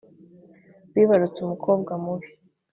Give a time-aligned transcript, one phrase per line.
[0.93, 2.27] wibarutse umukobwa mubi